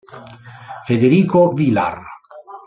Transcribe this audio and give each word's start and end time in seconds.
Federico 0.87 1.53
Vilar 1.53 2.01